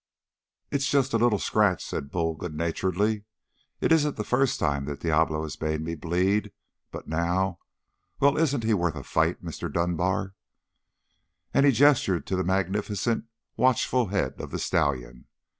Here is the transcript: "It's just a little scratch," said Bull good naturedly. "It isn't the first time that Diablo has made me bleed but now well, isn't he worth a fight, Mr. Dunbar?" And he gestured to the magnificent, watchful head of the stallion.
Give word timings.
"It's 0.71 0.89
just 0.89 1.13
a 1.13 1.19
little 1.19 1.37
scratch," 1.37 1.85
said 1.85 2.09
Bull 2.09 2.33
good 2.33 2.55
naturedly. 2.55 3.25
"It 3.81 3.91
isn't 3.91 4.15
the 4.15 4.23
first 4.23 4.59
time 4.59 4.85
that 4.85 5.01
Diablo 5.01 5.43
has 5.43 5.61
made 5.61 5.79
me 5.81 5.93
bleed 5.93 6.51
but 6.89 7.07
now 7.07 7.59
well, 8.19 8.35
isn't 8.35 8.63
he 8.63 8.73
worth 8.73 8.95
a 8.95 9.03
fight, 9.03 9.45
Mr. 9.45 9.71
Dunbar?" 9.71 10.33
And 11.53 11.67
he 11.67 11.71
gestured 11.71 12.25
to 12.25 12.35
the 12.35 12.43
magnificent, 12.43 13.25
watchful 13.55 14.07
head 14.07 14.41
of 14.41 14.49
the 14.49 14.57
stallion. 14.57 15.27